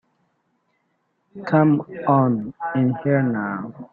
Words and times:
Come 1.49 1.81
on 2.07 2.55
in 2.75 2.95
here 3.03 3.21
now. 3.21 3.87